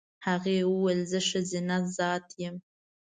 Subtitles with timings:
[0.27, 2.55] هغې وویل زه ښځینه ذات یم.